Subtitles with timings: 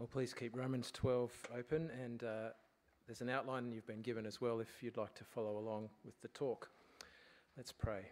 [0.00, 2.48] Well, please keep Romans 12 open, and uh,
[3.06, 6.18] there's an outline you've been given as well if you'd like to follow along with
[6.22, 6.70] the talk.
[7.54, 8.06] Let's pray.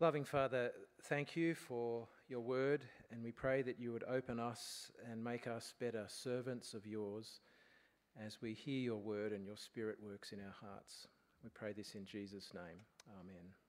[0.00, 4.90] Loving Father, thank you for your word, and we pray that you would open us
[5.12, 7.40] and make us better servants of yours
[8.18, 11.06] as we hear your word and your spirit works in our hearts.
[11.44, 12.80] We pray this in Jesus' name.
[13.20, 13.67] Amen.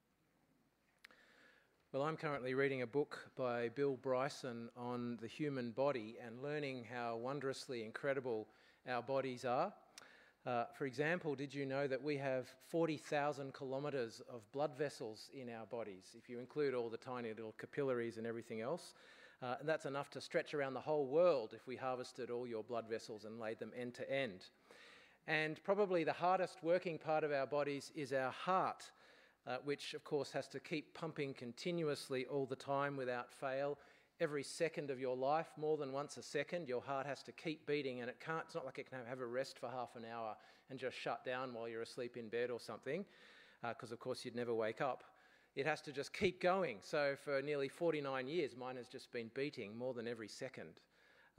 [1.92, 6.86] Well, I'm currently reading a book by Bill Bryson on the human body and learning
[6.94, 8.46] how wondrously incredible
[8.88, 9.74] our bodies are.
[10.46, 15.50] Uh, for example, did you know that we have 40,000 kilometres of blood vessels in
[15.50, 18.94] our bodies, if you include all the tiny little capillaries and everything else?
[19.42, 22.64] Uh, and that's enough to stretch around the whole world if we harvested all your
[22.64, 24.46] blood vessels and laid them end to end.
[25.26, 28.92] And probably the hardest working part of our bodies is our heart
[29.48, 33.78] uh, which of course has to keep pumping continuously all the time without fail.
[34.20, 37.66] Every second of your life, more than once a second, your heart has to keep
[37.66, 40.04] beating, and it can't, it's not like it can have a rest for half an
[40.06, 40.36] hour
[40.70, 43.06] and just shut down while you're asleep in bed or something,
[43.62, 45.04] because uh, of course you'd never wake up.
[45.56, 46.78] It has to just keep going.
[46.82, 50.80] So for nearly 49 years, mine has just been beating more than every second.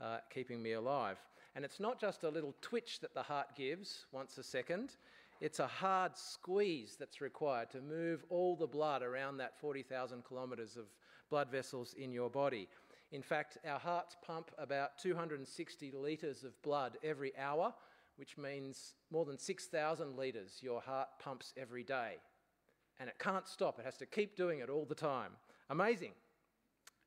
[0.01, 1.19] Uh, keeping me alive.
[1.55, 4.95] And it's not just a little twitch that the heart gives once a second,
[5.41, 10.77] it's a hard squeeze that's required to move all the blood around that 40,000 kilometres
[10.77, 10.85] of
[11.31, 12.69] blood vessels in your body.
[13.11, 17.73] In fact, our hearts pump about 260 litres of blood every hour,
[18.17, 22.17] which means more than 6,000 litres your heart pumps every day.
[22.99, 25.31] And it can't stop, it has to keep doing it all the time.
[25.71, 26.11] Amazing.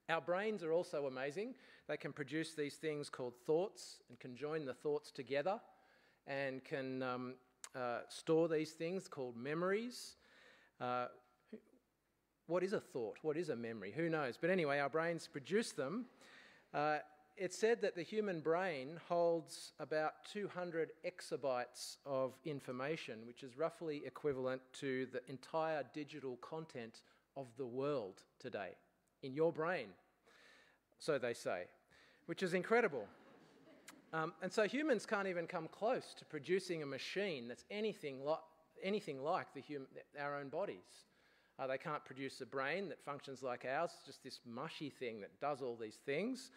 [0.09, 1.55] Our brains are also amazing.
[1.87, 5.61] They can produce these things called thoughts and can join the thoughts together
[6.27, 7.35] and can um,
[7.75, 10.17] uh, store these things called memories.
[10.80, 11.06] Uh,
[12.47, 13.16] what is a thought?
[13.22, 13.92] What is a memory?
[13.97, 14.36] Who knows?
[14.41, 16.06] But anyway, our brains produce them.
[16.72, 16.98] Uh,
[17.36, 24.03] it's said that the human brain holds about 200 exabytes of information, which is roughly
[24.06, 27.00] equivalent to the entire digital content
[27.37, 28.76] of the world today
[29.22, 29.88] in your brain.
[30.99, 31.65] So they say,
[32.26, 33.06] which is incredible.
[34.14, 38.38] Um, and so humans can't even come close to producing a machine that's anything, lo-
[38.80, 39.88] anything like the hum-
[40.20, 41.08] our own bodies.
[41.58, 45.41] Uh, they can't produce a brain that functions like ours, just this mushy thing that
[45.41, 46.52] does all these things.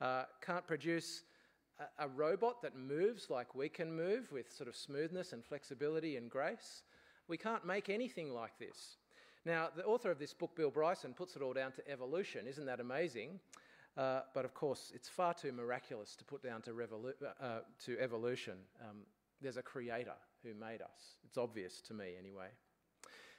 [0.00, 1.24] Uh, can't produce
[1.80, 6.16] a, a robot that moves like we can move with sort of smoothness and flexibility
[6.16, 6.84] and grace.
[7.26, 8.98] We can't make anything like this.
[9.44, 12.46] Now, the author of this book, Bill Bryson, puts it all down to evolution.
[12.46, 13.40] Isn't that amazing?
[13.96, 17.98] Uh, but of course, it's far too miraculous to put down to, revolu- uh, to
[18.00, 18.54] evolution.
[18.80, 18.98] Um,
[19.42, 21.16] there's a creator who made us.
[21.24, 22.48] It's obvious to me, anyway.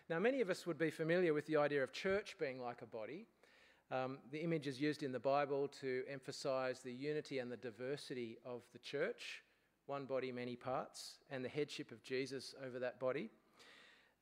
[0.10, 2.86] Now, many of us would be familiar with the idea of church being like a
[2.86, 3.26] body.
[3.92, 8.38] Um, the image is used in the Bible to emphasize the unity and the diversity
[8.46, 9.42] of the church
[9.92, 13.30] one body, many parts, and the headship of Jesus over that body.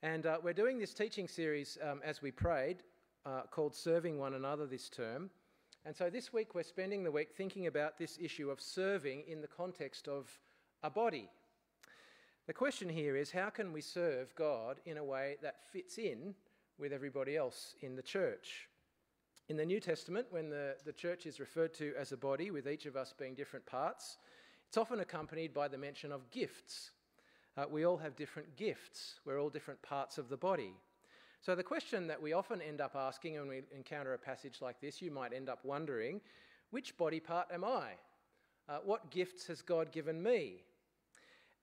[0.01, 2.77] And uh, we're doing this teaching series um, as we prayed,
[3.23, 5.29] uh, called Serving One Another this term.
[5.85, 9.41] And so this week we're spending the week thinking about this issue of serving in
[9.41, 10.29] the context of
[10.83, 11.29] a body.
[12.47, 16.35] The question here is how can we serve God in a way that fits in
[16.77, 18.67] with everybody else in the church?
[19.47, 22.67] In the New Testament, when the, the church is referred to as a body, with
[22.67, 24.17] each of us being different parts,
[24.67, 26.91] it's often accompanied by the mention of gifts.
[27.57, 30.73] Uh, we all have different gifts, we're all different parts of the body.
[31.41, 34.81] So, the question that we often end up asking when we encounter a passage like
[34.81, 36.19] this, you might end up wondering
[36.71, 37.91] which body part am I?
[38.67, 40.57] Uh, what gifts has God given me?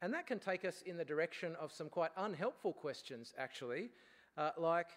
[0.00, 3.90] And that can take us in the direction of some quite unhelpful questions, actually,
[4.38, 4.88] uh, like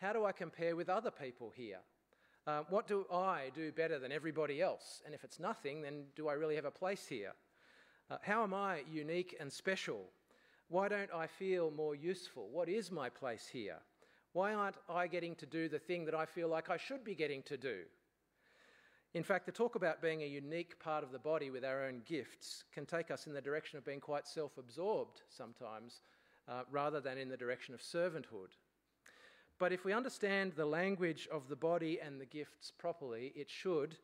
[0.00, 1.80] how do I compare with other people here?
[2.46, 5.02] Uh, what do I do better than everybody else?
[5.04, 7.32] And if it's nothing, then do I really have a place here?
[8.08, 10.04] Uh, how am I unique and special?
[10.68, 12.48] Why don't I feel more useful?
[12.50, 13.78] What is my place here?
[14.38, 17.16] Why aren't I getting to do the thing that I feel like I should be
[17.16, 17.78] getting to do?
[19.12, 22.02] In fact, the talk about being a unique part of the body with our own
[22.06, 26.02] gifts can take us in the direction of being quite self absorbed sometimes,
[26.46, 28.54] uh, rather than in the direction of servanthood.
[29.58, 33.96] But if we understand the language of the body and the gifts properly, it should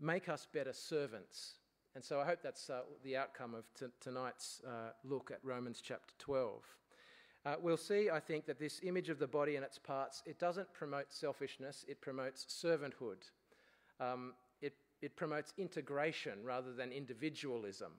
[0.00, 1.56] make us better servants.
[1.94, 5.82] And so I hope that's uh, the outcome of t- tonight's uh, look at Romans
[5.84, 6.62] chapter 12.
[7.46, 10.40] Uh, we'll see, I think, that this image of the body and its parts, it
[10.40, 13.30] doesn't promote selfishness, it promotes servanthood.
[14.00, 17.92] Um, it, it promotes integration rather than individualism.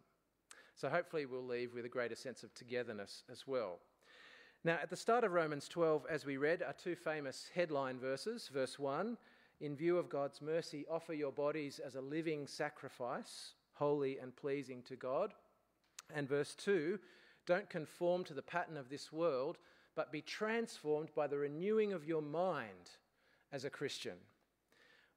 [0.75, 3.79] So hopefully we'll leave with a greater sense of togetherness as well.
[4.65, 8.49] Now, at the start of Romans 12, as we read, are two famous headline verses.
[8.53, 9.17] Verse 1
[9.59, 14.83] in view of God's mercy, offer your bodies as a living sacrifice, holy and pleasing
[14.83, 15.33] to God.
[16.13, 16.99] And verse 2
[17.47, 19.57] don't conform to the pattern of this world,
[19.95, 22.91] but be transformed by the renewing of your mind
[23.51, 24.17] as a Christian.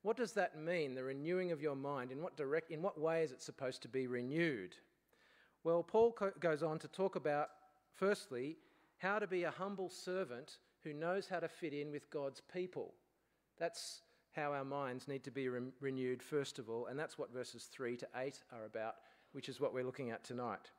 [0.03, 2.11] What does that mean, the renewing of your mind?
[2.11, 4.75] In what, direct, in what way is it supposed to be renewed?
[5.62, 7.50] Well, Paul co- goes on to talk about,
[7.93, 8.56] firstly,
[8.97, 12.94] how to be a humble servant who knows how to fit in with God's people.
[13.59, 14.00] That's
[14.33, 17.65] how our minds need to be re- renewed, first of all, and that's what verses
[17.65, 18.94] 3 to 8 are about,
[19.33, 20.71] which is what we're looking at tonight.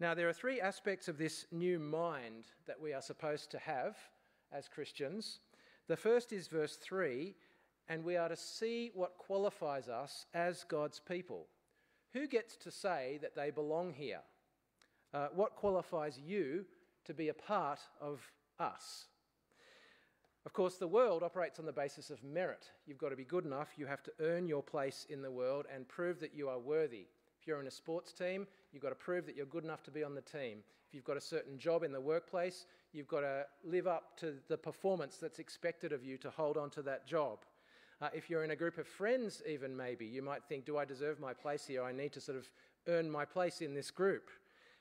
[0.00, 3.96] Now, there are three aspects of this new mind that we are supposed to have
[4.52, 5.40] as Christians.
[5.88, 7.34] The first is verse 3,
[7.88, 11.48] and we are to see what qualifies us as God's people.
[12.12, 14.20] Who gets to say that they belong here?
[15.12, 16.64] Uh, what qualifies you
[17.04, 18.20] to be a part of
[18.60, 19.06] us?
[20.46, 22.70] Of course, the world operates on the basis of merit.
[22.86, 25.66] You've got to be good enough, you have to earn your place in the world
[25.74, 27.06] and prove that you are worthy.
[27.40, 29.90] If you're in a sports team, you've got to prove that you're good enough to
[29.90, 30.58] be on the team.
[30.88, 34.34] If you've got a certain job in the workplace, you've got to live up to
[34.48, 37.40] the performance that's expected of you to hold on to that job.
[38.00, 40.84] Uh, if you're in a group of friends, even maybe, you might think, Do I
[40.84, 41.82] deserve my place here?
[41.82, 42.48] I need to sort of
[42.86, 44.30] earn my place in this group.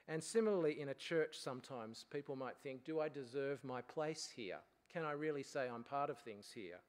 [0.08, 4.60] And similarly, in a church, sometimes people might think, Do I deserve my place here?
[4.94, 6.80] Can I really say I'm part of things here?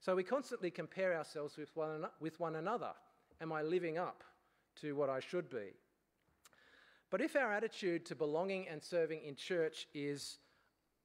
[0.00, 2.92] So we constantly compare ourselves with one, with one another.
[3.40, 4.22] Am I living up
[4.80, 5.74] to what I should be?
[7.10, 10.38] But if our attitude to belonging and serving in church is,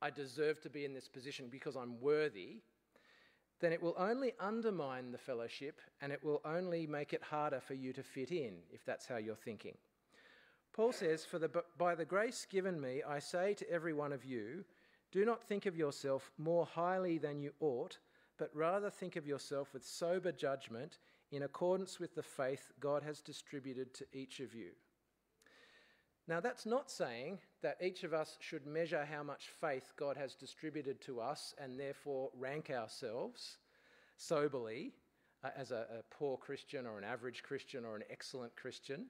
[0.02, 2.62] I deserve to be in this position because I'm worthy,
[3.62, 7.74] then it will only undermine the fellowship and it will only make it harder for
[7.74, 9.78] you to fit in, if that's how you're thinking.
[10.74, 14.26] Paul says, For the, by the grace given me, I say to every one of
[14.26, 14.66] you,
[15.14, 18.00] do not think of yourself more highly than you ought,
[18.38, 20.98] but rather think of yourself with sober judgment
[21.32, 24.72] in accordance with the faith God has distributed to each of you.
[26.28, 30.36] Now, that's not saying that each of us should measure how much faith God has
[30.36, 33.58] distributed to us and therefore rank ourselves
[34.16, 34.94] soberly
[35.44, 39.08] uh, as a, a poor Christian or an average Christian or an excellent Christian.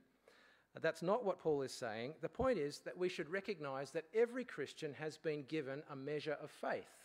[0.82, 2.16] That's not what Paul is saying.
[2.22, 6.38] The point is that we should recognize that every Christian has been given a measure
[6.42, 7.03] of faith.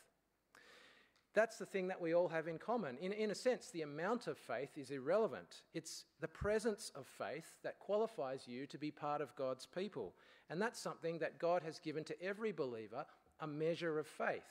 [1.35, 2.97] That's the thing that we all have in common.
[2.99, 5.63] In, in a sense, the amount of faith is irrelevant.
[5.75, 10.15] It's the presence of faith that qualifies you to be part of God's people.
[10.51, 13.05] And that's something that God has given to every believer
[13.41, 14.43] a measure of faith.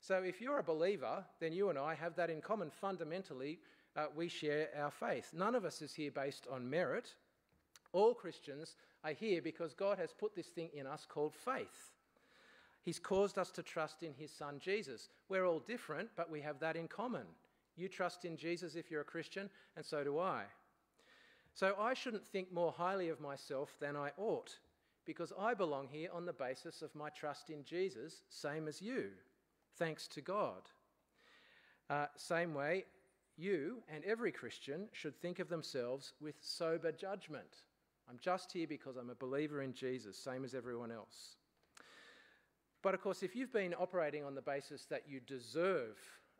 [0.00, 2.70] So if you're a believer, then you and I have that in common.
[2.70, 3.58] Fundamentally,
[3.96, 5.30] uh, we share our faith.
[5.32, 7.14] None of us is here based on merit.
[7.92, 11.92] All Christians are here because God has put this thing in us called faith.
[12.82, 15.08] He's caused us to trust in his son Jesus.
[15.28, 17.26] We're all different, but we have that in common.
[17.76, 20.42] You trust in Jesus if you're a Christian, and so do I.
[21.54, 24.58] So I shouldn't think more highly of myself than I ought,
[25.04, 29.10] because I belong here on the basis of my trust in Jesus, same as you,
[29.78, 30.62] thanks to God.
[31.88, 32.84] Uh, same way,
[33.36, 37.64] you and every Christian should think of themselves with sober judgment.
[38.08, 41.36] I'm just here because I'm a believer in Jesus, same as everyone else.
[42.82, 45.96] But of course, if you've been operating on the basis that you deserve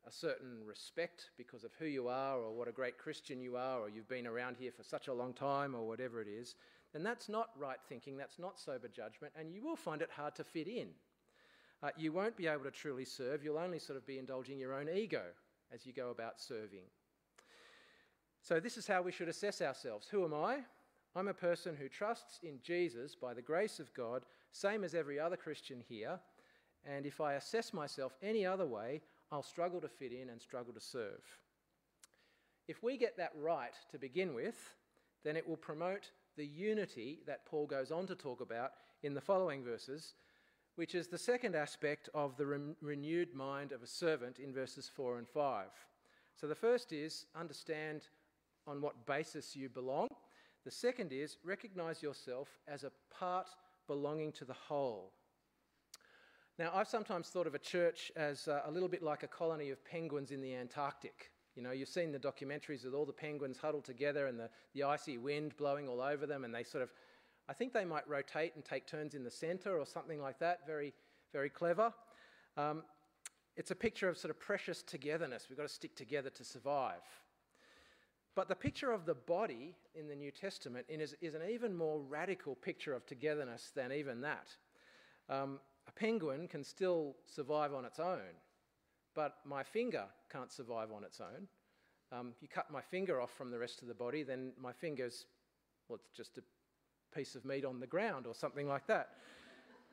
[0.07, 3.81] a certain respect because of who you are or what a great Christian you are,
[3.81, 6.57] or you've been around here for such a long time, or whatever it is,
[6.93, 10.35] then that's not right thinking, that's not sober judgment, and you will find it hard
[10.35, 10.89] to fit in.
[11.83, 14.75] Uh, you won't be able to truly serve, you'll only sort of be indulging your
[14.75, 15.23] own ego
[15.73, 16.85] as you go about serving.
[18.41, 20.09] So, this is how we should assess ourselves.
[20.09, 20.59] Who am I?
[21.15, 25.21] I'm a person who trusts in Jesus by the grace of God, same as every
[25.21, 26.19] other Christian here.
[26.85, 30.73] And if I assess myself any other way, I'll struggle to fit in and struggle
[30.75, 31.23] to serve.
[32.69, 34.57] If we get that right to begin with,
[35.25, 38.73] then it will promote the unity that Paul goes on to talk about
[39.03, 40.15] in the following verses,
[40.77, 44.91] which is the second aspect of the re- renewed mind of a servant in verses
[44.95, 45.67] 4 and 5.
[46.35, 48.03] So the first is understand
[48.67, 50.09] on what basis you belong.
[50.65, 53.49] The second is recognize yourself as a part
[53.87, 55.13] belonging to the whole.
[56.63, 59.71] Now, I've sometimes thought of a church as uh, a little bit like a colony
[59.71, 61.33] of penguins in the Antarctic.
[61.57, 64.85] You know, you've seen the documentaries with all the penguins huddled together and the, the
[64.85, 66.91] icy wind blowing all over them, and they sort of,
[67.49, 70.61] I think they might rotate and take turns in the center or something like that.
[70.65, 70.93] Very,
[71.33, 71.93] very clever.
[72.57, 72.85] Um,
[73.57, 75.47] it's a picture of sort of precious togetherness.
[75.51, 77.03] We've got to stick together to survive.
[78.37, 81.99] But the picture of the body in the New Testament is, is an even more
[81.99, 84.47] radical picture of togetherness than even that.
[85.29, 85.59] Um,
[85.89, 88.37] a penguin can still survive on its own,
[89.15, 91.49] but my finger can't survive on its own.
[92.13, 95.27] Um, you cut my finger off from the rest of the body, then my finger's,
[95.89, 96.43] well, it's just a
[97.15, 99.11] piece of meat on the ground or something like that.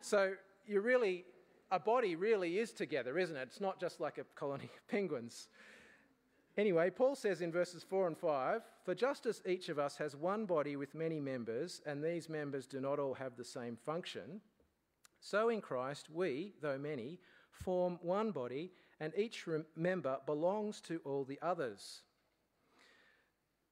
[0.01, 0.33] so
[0.65, 1.25] you really,
[1.71, 3.43] a body really is together, isn't it?
[3.43, 5.47] It's not just like a colony of penguins.
[6.57, 10.15] Anyway, Paul says in verses 4 and 5 For just as each of us has
[10.15, 14.41] one body with many members, and these members do not all have the same function,
[15.19, 17.19] so in Christ we, though many,
[17.51, 19.45] form one body, and each
[19.75, 22.01] member belongs to all the others.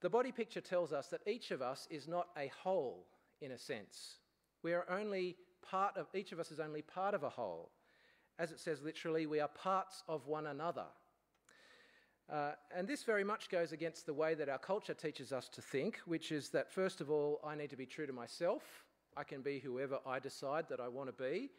[0.02, 3.08] The body picture tells us that each of us is not a whole
[3.42, 4.18] in a sense.
[4.64, 7.72] We are only part of, each of us is only part of a whole.
[8.40, 10.86] As it says literally, we are parts of one another.
[12.32, 15.62] Uh, and this very much goes against the way that our culture teaches us to
[15.62, 18.64] think, which is that first of all, I need to be true to myself.
[19.18, 21.50] I can be whoever I decide that I want to be,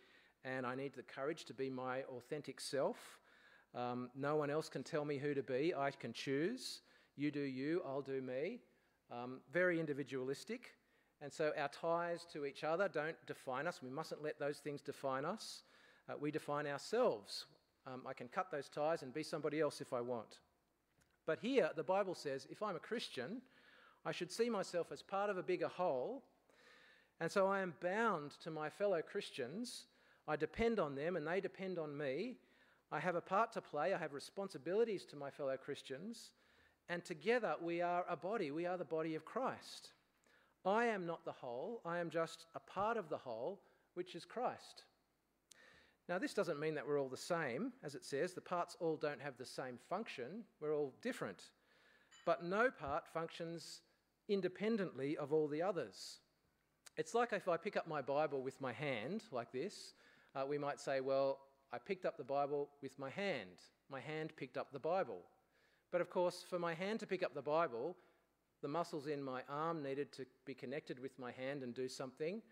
[0.45, 3.19] and I need the courage to be my authentic self.
[3.75, 5.75] Um, no one else can tell me who to be.
[5.75, 6.83] I can choose.
[7.17, 8.61] You do you, I'll do me.
[9.11, 10.71] Um, very individualistic.
[11.21, 13.81] And so our ties to each other don't define us.
[13.83, 15.63] We mustn't let those things define us.
[16.09, 17.47] Uh, we define ourselves.
[17.87, 20.39] Um, I can cut those ties and be somebody else if I want.
[21.27, 23.43] But here, the Bible says if I'm a Christian,
[24.07, 26.23] I should see myself as part of a bigger whole.
[27.21, 29.87] And so I am bound to my fellow Christians.
[30.27, 32.37] I depend on them and they depend on me.
[32.93, 33.93] I have a part to play.
[33.93, 36.31] I have responsibilities to my fellow Christians.
[36.89, 38.51] And together we are a body.
[38.51, 39.91] We are the body of Christ.
[40.65, 43.61] I am not the whole, I am just a part of the whole,
[43.95, 44.85] which is Christ.
[46.09, 48.33] Now, this doesn't mean that we're all the same, as it says.
[48.33, 51.51] The parts all don't have the same function, we're all different.
[52.25, 53.83] But no part functions
[54.29, 56.21] independently of all the others.
[56.99, 59.95] It's like if I pick up my Bible with my hand, like this,
[60.35, 61.39] uh, we might say, Well,
[61.73, 63.61] I picked up the Bible with my hand.
[63.89, 65.21] My hand picked up the Bible.
[65.93, 67.95] But of course, for my hand to pick up the Bible,
[68.63, 72.43] the muscles in my arm needed to be connected with my hand and do something,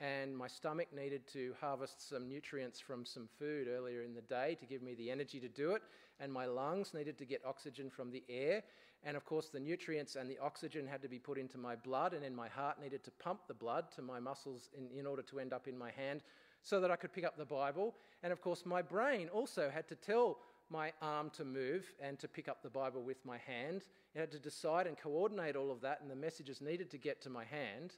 [0.00, 4.56] and my stomach needed to harvest some nutrients from some food earlier in the day
[4.58, 5.82] to give me the energy to do it,
[6.18, 8.64] and my lungs needed to get oxygen from the air,
[9.04, 12.14] and of course, the nutrients and the oxygen had to be put into my blood,
[12.14, 15.22] and then my heart needed to pump the blood to my muscles in, in order
[15.22, 16.22] to end up in my hand
[16.62, 17.94] so that I could pick up the Bible.
[18.22, 20.38] And of course, my brain also had to tell
[20.70, 23.82] my arm to move and to pick up the Bible with my hand.
[24.14, 27.20] It had to decide and coordinate all of that, and the messages needed to get
[27.22, 27.94] to my hand.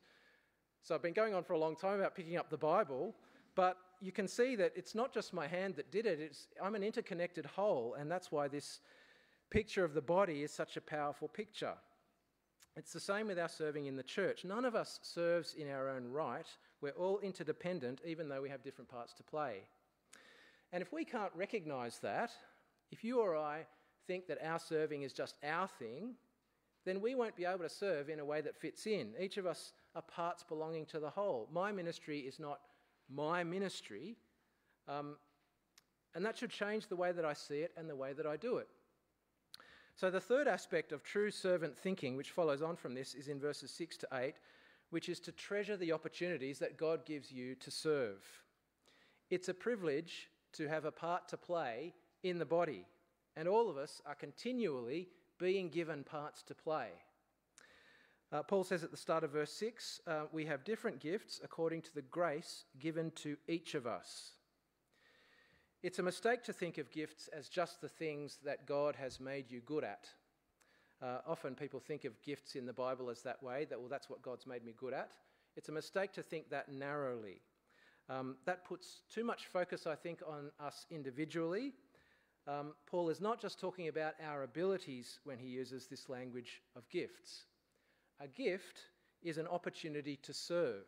[0.82, 3.14] So I've been going on for a long time about picking up the Bible,
[3.54, 6.75] but you can see that it's not just my hand that did it, it's, I'm
[6.75, 8.80] an interconnected whole, and that's why this
[9.54, 11.75] picture of the body is such a powerful picture.
[12.75, 14.44] It's the same with our serving in the church.
[14.44, 16.49] None of us serves in our own right.
[16.80, 19.58] We're all interdependent, even though we have different parts to play.
[20.73, 22.32] And if we can't recognize that,
[22.90, 23.64] if you or I
[24.08, 26.16] think that our serving is just our thing,
[26.84, 29.12] then we won't be able to serve in a way that fits in.
[29.20, 31.49] Each of us are parts belonging to the whole.
[31.52, 32.58] My ministry is not
[33.08, 34.16] my ministry,
[34.88, 35.14] um,
[36.12, 38.37] and that should change the way that I see it and the way that I
[38.37, 38.66] do it.
[39.96, 43.38] So, the third aspect of true servant thinking, which follows on from this, is in
[43.38, 44.34] verses 6 to 8,
[44.90, 48.24] which is to treasure the opportunities that God gives you to serve.
[49.30, 52.86] It's a privilege to have a part to play in the body,
[53.36, 55.08] and all of us are continually
[55.38, 56.88] being given parts to play.
[58.32, 61.82] Uh, Paul says at the start of verse 6 uh, we have different gifts according
[61.82, 64.32] to the grace given to each of us.
[65.84, 69.50] It's a mistake to think of gifts as just the things that God has made
[69.50, 70.08] you good at.
[71.02, 74.08] Uh, often people think of gifts in the Bible as that way, that, well, that's
[74.08, 75.10] what God's made me good at.
[75.56, 77.42] It's a mistake to think that narrowly.
[78.08, 81.74] Um, that puts too much focus, I think, on us individually
[82.46, 86.88] um, Paul is not just talking about our abilities when he uses this language of
[86.90, 87.46] gifts.
[88.20, 88.80] A gift
[89.22, 90.84] is an opportunity to serve.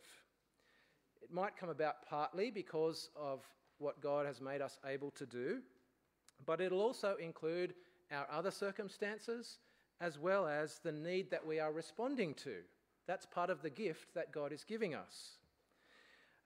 [1.23, 3.41] It might come about partly because of
[3.79, 5.61] what God has made us able to do,
[6.45, 7.75] but it'll also include
[8.13, 9.59] our other circumstances
[10.01, 12.57] as well as the need that we are responding to.
[13.07, 15.39] That's part of the gift that God is giving us.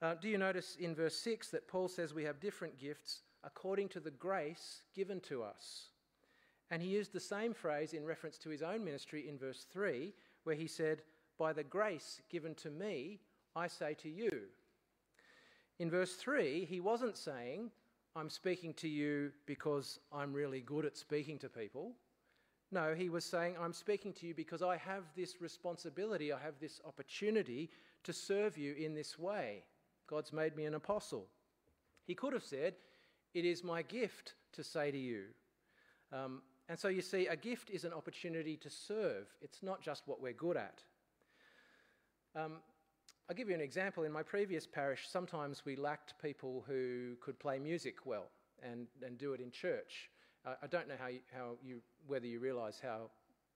[0.01, 3.89] Uh, do you notice in verse 6 that Paul says we have different gifts according
[3.89, 5.89] to the grace given to us.
[6.69, 10.13] And he used the same phrase in reference to his own ministry in verse 3,
[10.43, 11.01] where he said,
[11.37, 13.19] By the grace given to me,
[13.55, 14.43] I say to you.
[15.81, 17.71] In verse 3, he wasn't saying,
[18.15, 21.93] I'm speaking to you because I'm really good at speaking to people.
[22.71, 26.59] No, he was saying, I'm speaking to you because I have this responsibility, I have
[26.59, 27.71] this opportunity
[28.03, 29.63] to serve you in this way.
[30.05, 31.25] God's made me an apostle.
[32.05, 32.75] He could have said,
[33.33, 35.23] it is my gift to say to you,
[36.13, 40.03] Um, and so you see, a gift is an opportunity to serve, it's not just
[40.07, 40.83] what we're good at.
[42.35, 42.57] Um,
[43.29, 44.03] I'll give you an example.
[44.03, 48.25] In my previous parish, sometimes we lacked people who could play music well
[48.61, 50.09] and, and do it in church.
[50.45, 53.11] I don't know how you, how you, whether you realise how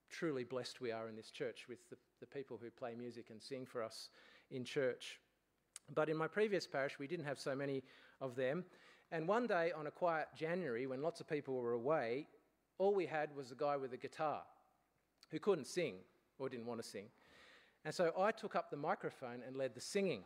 [0.09, 3.41] truly blessed we are in this church with the, the people who play music and
[3.41, 4.09] sing for us
[4.51, 5.19] in church.
[5.93, 7.83] But in my previous parish, we didn't have so many
[8.21, 8.63] of them.
[9.11, 12.27] And one day on a quiet January, when lots of people were away,
[12.77, 14.43] all we had was a guy with a guitar
[15.31, 15.95] who couldn't sing
[16.39, 17.05] or didn't want to sing.
[17.85, 20.23] And so I took up the microphone and led the singing.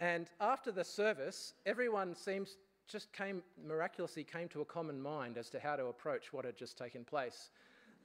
[0.00, 2.56] And after the service, everyone seems
[2.88, 6.56] just came miraculously came to a common mind as to how to approach what had
[6.56, 7.50] just taken place.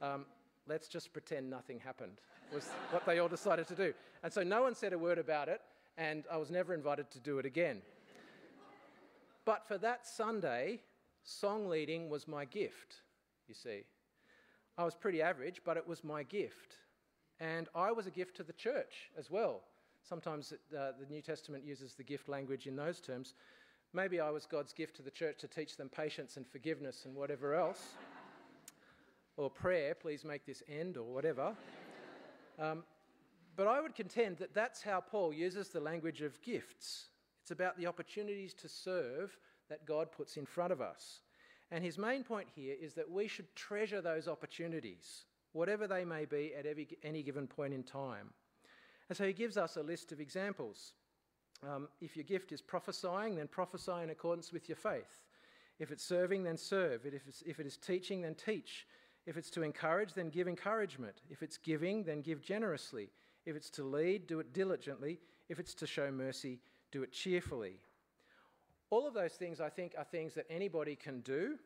[0.00, 0.24] Um,
[0.68, 2.20] let's just pretend nothing happened
[2.52, 3.92] was what they all decided to do.
[4.22, 5.60] And so no one said a word about it,
[5.96, 7.82] and I was never invited to do it again.
[9.44, 10.80] But for that Sunday,
[11.24, 12.96] song leading was my gift,
[13.48, 13.84] you see.
[14.76, 16.76] I was pretty average, but it was my gift.
[17.40, 19.62] And I was a gift to the church as well.
[20.08, 23.34] Sometimes uh, the New Testament uses the gift language in those terms.
[23.92, 27.14] Maybe I was God's gift to the church to teach them patience and forgiveness and
[27.14, 27.94] whatever else.
[29.36, 31.54] or prayer, please make this end, or whatever.
[32.60, 32.82] Um,
[33.54, 37.06] but I would contend that that's how Paul uses the language of gifts.
[37.42, 41.20] It's about the opportunities to serve that God puts in front of us.
[41.70, 46.24] And his main point here is that we should treasure those opportunities, whatever they may
[46.24, 48.30] be at every, any given point in time.
[49.08, 50.92] And so he gives us a list of examples.
[51.66, 55.22] Um, if your gift is prophesying, then prophesy in accordance with your faith.
[55.78, 57.06] If it's serving, then serve.
[57.06, 58.86] If, it's, if it is teaching, then teach.
[59.26, 61.16] If it's to encourage, then give encouragement.
[61.30, 63.10] If it's giving, then give generously.
[63.46, 65.20] If it's to lead, do it diligently.
[65.48, 66.60] If it's to show mercy,
[66.92, 67.80] do it cheerfully.
[68.90, 71.58] All of those things, I think, are things that anybody can do.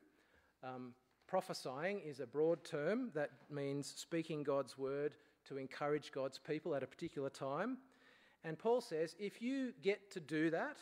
[0.62, 0.94] Um,
[1.32, 5.14] prophesying is a broad term that means speaking God's word
[5.46, 7.78] to encourage God's people at a particular time.
[8.44, 10.76] And Paul says if you get to do that,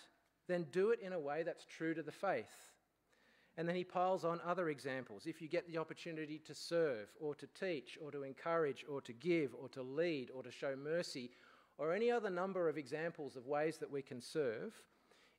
[0.48, 2.50] then do it in a way that's true to the faith.
[3.56, 5.24] And then he piles on other examples.
[5.24, 9.12] If you get the opportunity to serve, or to teach, or to encourage, or to
[9.12, 11.30] give, or to lead, or to show mercy,
[11.78, 14.74] or any other number of examples of ways that we can serve,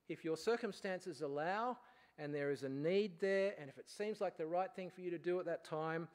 [0.07, 1.77] if your circumstances allow
[2.17, 5.01] and there is a need there, and if it seems like the right thing for
[5.01, 6.07] you to do at that time,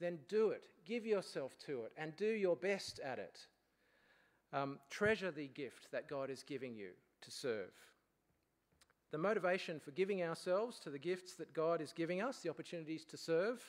[0.00, 0.66] then do it.
[0.84, 3.38] Give yourself to it and do your best at it.
[4.52, 6.90] Um, treasure the gift that God is giving you
[7.22, 7.70] to serve.
[9.12, 13.04] The motivation for giving ourselves to the gifts that God is giving us, the opportunities
[13.06, 13.62] to serve,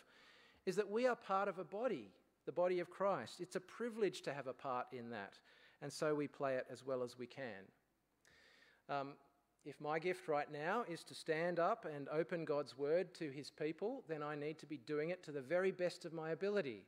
[0.66, 2.10] is that we are part of a body,
[2.46, 3.40] the body of Christ.
[3.40, 5.34] It's a privilege to have a part in that
[5.84, 7.68] and so we play it as well as we can.
[8.90, 9.10] Um,
[9.66, 13.50] if my gift right now is to stand up and open God's word to his
[13.50, 16.86] people, then I need to be doing it to the very best of my ability.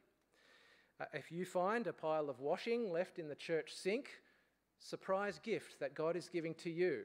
[1.00, 4.10] Uh, if you find a pile of washing left in the church sink,
[4.80, 7.04] surprise gift that God is giving to you.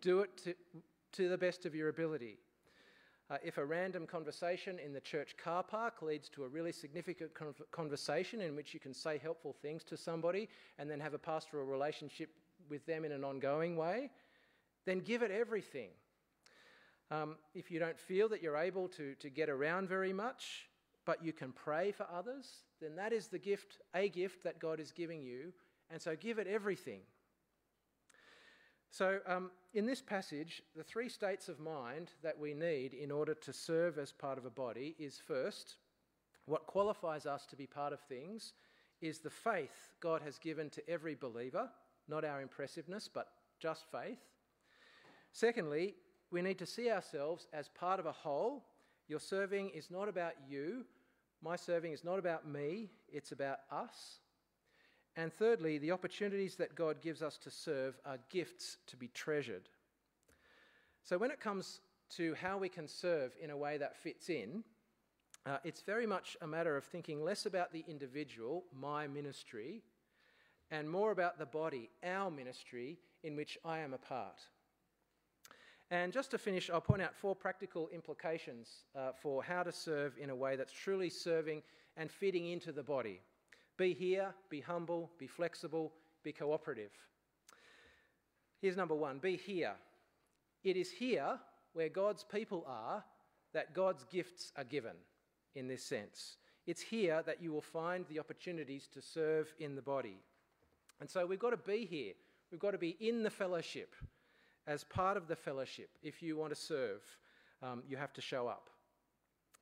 [0.00, 0.54] Do it to,
[1.12, 2.38] to the best of your ability.
[3.30, 7.30] Uh, if a random conversation in the church car park leads to a really significant
[7.70, 11.64] conversation in which you can say helpful things to somebody and then have a pastoral
[11.64, 12.30] relationship
[12.68, 14.10] with them in an ongoing way,
[14.90, 15.90] then give it everything.
[17.10, 20.68] Um, if you don't feel that you're able to, to get around very much,
[21.06, 22.46] but you can pray for others,
[22.80, 25.52] then that is the gift, a gift that God is giving you.
[25.90, 27.00] And so give it everything.
[28.92, 33.34] So, um, in this passage, the three states of mind that we need in order
[33.34, 35.76] to serve as part of a body is first,
[36.46, 38.54] what qualifies us to be part of things
[39.00, 41.70] is the faith God has given to every believer,
[42.08, 43.28] not our impressiveness, but
[43.60, 44.18] just faith.
[45.32, 45.94] Secondly,
[46.30, 48.64] we need to see ourselves as part of a whole.
[49.08, 50.84] Your serving is not about you,
[51.42, 54.20] my serving is not about me, it's about us.
[55.16, 59.68] And thirdly, the opportunities that God gives us to serve are gifts to be treasured.
[61.02, 61.80] So when it comes
[62.16, 64.62] to how we can serve in a way that fits in,
[65.46, 69.82] uh, it's very much a matter of thinking less about the individual, my ministry,
[70.70, 74.40] and more about the body, our ministry, in which I am a part.
[75.90, 80.14] And just to finish, I'll point out four practical implications uh, for how to serve
[80.18, 81.62] in a way that's truly serving
[81.96, 83.20] and fitting into the body.
[83.76, 86.92] Be here, be humble, be flexible, be cooperative.
[88.60, 89.72] Here's number one be here.
[90.62, 91.38] It is here
[91.72, 93.02] where God's people are
[93.52, 94.94] that God's gifts are given
[95.56, 96.36] in this sense.
[96.66, 100.18] It's here that you will find the opportunities to serve in the body.
[101.00, 102.12] And so we've got to be here.
[102.52, 103.94] We've got to be in the fellowship
[104.66, 105.90] as part of the fellowship.
[106.02, 107.02] If you want to serve,
[107.62, 108.70] um, you have to show up.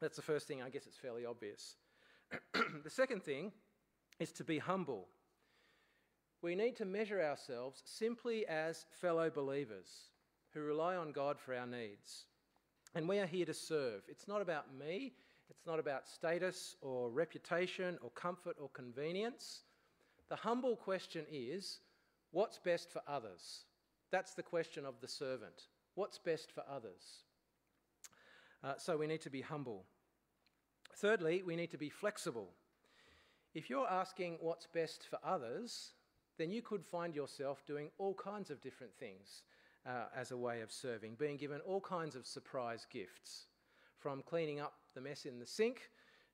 [0.01, 1.77] That's the first thing, I guess it's fairly obvious.
[2.85, 3.53] the second thing
[4.21, 5.09] is to be humble.
[6.43, 9.89] We need to measure ourselves simply as fellow believers
[10.55, 12.27] who rely on God for our needs.
[12.95, 14.03] And we are here to serve.
[14.09, 15.15] It's not about me,
[15.51, 19.63] it's not about status or reputation or comfort or convenience.
[20.29, 21.81] The humble question is
[22.31, 23.65] what's best for others?
[24.11, 25.69] That's the question of the servant.
[25.95, 27.25] What's best for others?
[28.65, 29.85] Uh, so we need to be humble.
[30.97, 32.51] Thirdly, we need to be flexible.
[33.55, 35.93] If you're asking what's best for others,
[36.39, 39.43] then you could find yourself doing all kinds of different things
[39.87, 43.47] uh, as a way of serving, being given all kinds of surprise gifts,
[43.99, 45.91] from cleaning up the mess in the sink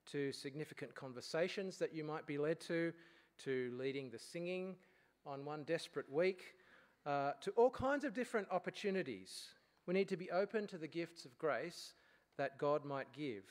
[0.07, 2.93] to significant conversations that you might be led to,
[3.39, 4.77] to leading the singing
[5.27, 6.55] on one desperate week,
[7.07, 9.47] uh, to all kinds of different opportunities.
[9.87, 11.93] We need to be open to the gifts of grace
[12.39, 13.45] that God might give.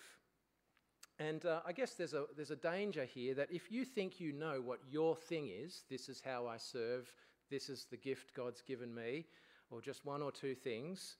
[1.20, 4.34] And uh, I guess there's a, there's a danger here that if you think you
[4.34, 7.12] know what your thing is, this is how I serve,
[7.52, 9.26] this is the gift God's given me,
[9.70, 11.18] or just one or two things,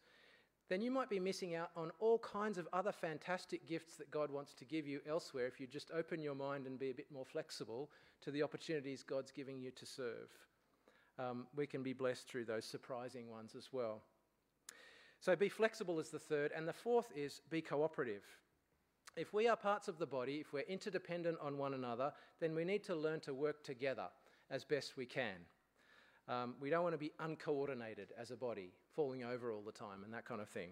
[0.70, 4.32] then you might be missing out on all kinds of other fantastic gifts that God
[4.32, 7.12] wants to give you elsewhere if you just open your mind and be a bit
[7.12, 7.92] more flexible
[8.22, 10.30] to the opportunities God's giving you to serve.
[11.20, 14.02] Um, we can be blessed through those surprising ones as well.
[15.20, 16.52] So be flexible is the third.
[16.56, 18.24] And the fourth is be cooperative.
[19.16, 22.66] If we are parts of the body, if we're interdependent on one another, then we
[22.66, 24.08] need to learn to work together
[24.50, 25.36] as best we can.
[26.28, 30.04] Um, we don't want to be uncoordinated as a body, falling over all the time
[30.04, 30.70] and that kind of thing.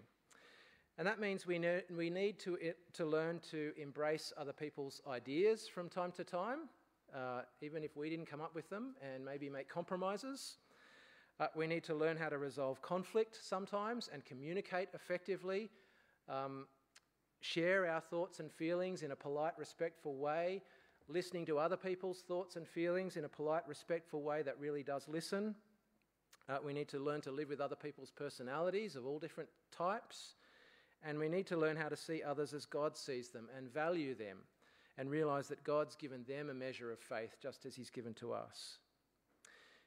[0.98, 5.00] And that means we, ne- we need to, it, to learn to embrace other people's
[5.08, 6.68] ideas from time to time,
[7.14, 10.56] uh, even if we didn't come up with them, and maybe make compromises.
[11.40, 15.70] Uh, we need to learn how to resolve conflict sometimes and communicate effectively.
[16.28, 16.66] Um,
[17.40, 20.62] share our thoughts and feelings in a polite, respectful way,
[21.08, 25.08] listening to other people's thoughts and feelings in a polite, respectful way that really does
[25.08, 25.54] listen.
[26.48, 30.34] Uh, we need to learn to live with other people's personalities of all different types.
[31.04, 34.14] And we need to learn how to see others as God sees them and value
[34.14, 34.38] them
[34.98, 38.32] and realize that God's given them a measure of faith just as He's given to
[38.32, 38.78] us.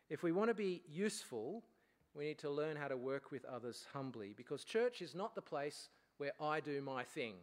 [0.10, 1.64] If we want to be useful,
[2.16, 5.42] we need to learn how to work with others humbly because church is not the
[5.42, 7.34] place where I do my thing.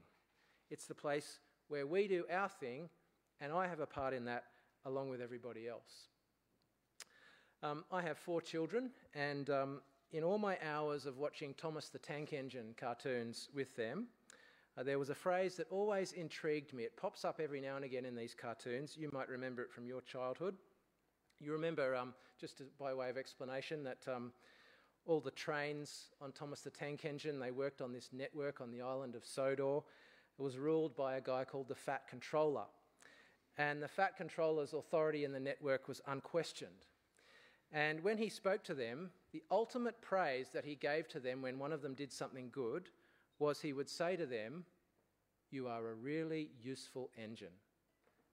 [0.70, 2.88] It's the place where we do our thing,
[3.40, 4.44] and I have a part in that
[4.84, 6.08] along with everybody else.
[7.62, 9.80] Um, I have four children, and um,
[10.12, 14.06] in all my hours of watching Thomas the Tank Engine cartoons with them,
[14.76, 16.84] uh, there was a phrase that always intrigued me.
[16.84, 18.96] It pops up every now and again in these cartoons.
[18.96, 20.56] You might remember it from your childhood.
[21.40, 24.32] You remember, um, just to, by way of explanation, that um,
[25.04, 27.38] all the trains on Thomas the Tank Engine.
[27.38, 29.78] They worked on this network on the island of Sodor.
[30.38, 32.64] It was ruled by a guy called the Fat Controller.
[33.58, 36.86] And the Fat Controller's authority in the network was unquestioned.
[37.72, 41.58] And when he spoke to them, the ultimate praise that he gave to them when
[41.58, 42.88] one of them did something good
[43.42, 44.64] was he would say to them,
[45.50, 47.56] You are a really useful engine.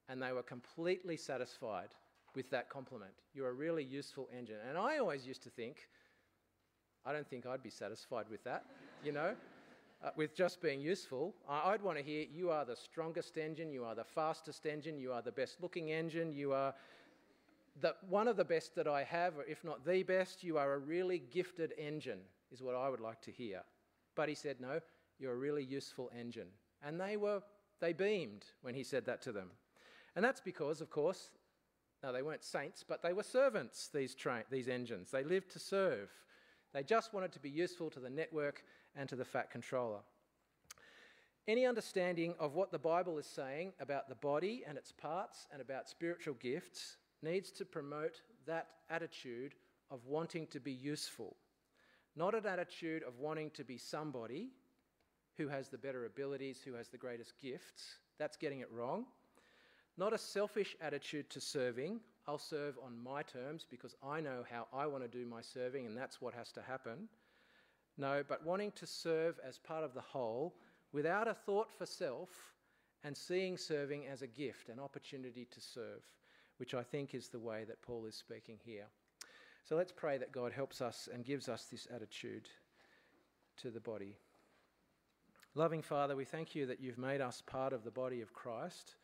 [0.07, 1.89] And they were completely satisfied
[2.35, 3.11] with that compliment.
[3.33, 4.57] You're a really useful engine.
[4.67, 5.87] And I always used to think,
[7.05, 8.65] I don't think I'd be satisfied with that,
[9.03, 9.35] you know,
[10.03, 11.33] uh, with just being useful.
[11.47, 15.11] I'd want to hear you are the strongest engine, you are the fastest engine, you
[15.11, 16.73] are the best looking engine, you are
[17.81, 20.73] the, one of the best that I have, or if not the best, you are
[20.73, 22.19] a really gifted engine,
[22.51, 23.61] is what I would like to hear.
[24.15, 24.79] But he said, no,
[25.19, 26.47] you're a really useful engine.
[26.83, 27.41] And they were,
[27.79, 29.51] they beamed when he said that to them.
[30.15, 31.29] And that's because, of course,
[32.01, 35.11] now they weren't saints, but they were servants, these, tra- these engines.
[35.11, 36.09] They lived to serve.
[36.73, 38.63] They just wanted to be useful to the network
[38.95, 39.99] and to the fat controller.
[41.47, 45.61] Any understanding of what the Bible is saying about the body and its parts and
[45.61, 49.55] about spiritual gifts needs to promote that attitude
[49.91, 51.35] of wanting to be useful,
[52.15, 54.49] not an attitude of wanting to be somebody
[55.39, 57.97] who has the better abilities, who has the greatest gifts.
[58.19, 59.05] That's getting it wrong.
[59.97, 61.99] Not a selfish attitude to serving
[62.29, 65.87] I'll serve on my terms because I know how I want to do my serving
[65.87, 67.09] and that's what has to happen.
[67.97, 70.53] No, but wanting to serve as part of the whole
[70.93, 72.29] without a thought for self
[73.03, 76.03] and seeing serving as a gift, an opportunity to serve,
[76.57, 78.85] which I think is the way that Paul is speaking here.
[79.67, 82.47] So let's pray that God helps us and gives us this attitude
[83.57, 84.17] to the body.
[85.59, 88.95] Loving Father, we thank you that you've made us part of the body of Christ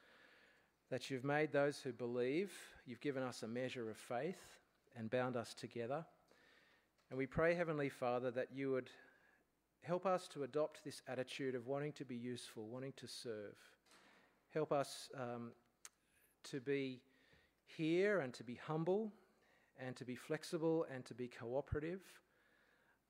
[0.90, 2.54] that you've made those who believe,
[2.86, 4.40] you've given us a measure of faith
[4.96, 6.06] and bound us together.
[7.10, 8.90] And we pray, Heavenly Father, that you would
[9.82, 13.58] help us to adopt this attitude of wanting to be useful, wanting to serve.
[14.54, 15.52] Help us um,
[16.46, 17.02] to be
[17.66, 19.12] here and to be humble
[19.78, 22.00] and to be flexible and to be cooperative.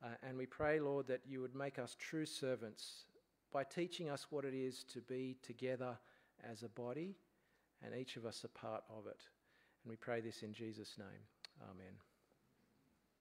[0.04, 3.06] Uh, and we pray, Lord, that you would make us true servants
[3.56, 5.98] by teaching us what it is to be together
[6.52, 7.16] as a body
[7.82, 9.22] and each of us a part of it.
[9.82, 11.24] And we pray this in Jesus' name.
[11.62, 12.15] Amen.